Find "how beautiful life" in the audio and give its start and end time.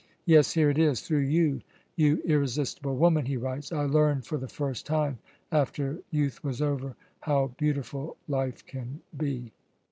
7.19-8.65